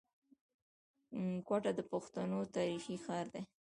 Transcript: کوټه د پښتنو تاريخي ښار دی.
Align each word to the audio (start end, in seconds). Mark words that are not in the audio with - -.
کوټه 1.47 1.71
د 1.77 1.81
پښتنو 1.91 2.39
تاريخي 2.55 2.95
ښار 3.05 3.25
دی. 3.33 3.41